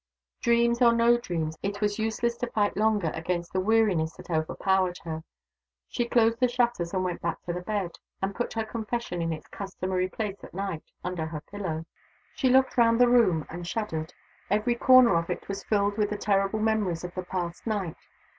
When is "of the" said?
17.03-17.21